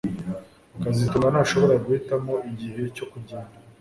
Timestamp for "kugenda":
3.11-3.55